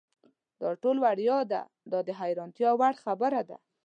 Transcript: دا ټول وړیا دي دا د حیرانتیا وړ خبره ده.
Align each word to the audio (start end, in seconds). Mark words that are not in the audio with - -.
دا 0.61 0.69
ټول 0.81 0.97
وړیا 1.05 1.39
دي 1.51 1.61
دا 1.91 1.99
د 2.07 2.09
حیرانتیا 2.19 2.71
وړ 2.79 2.93
خبره 3.05 3.41
ده. 3.49 3.57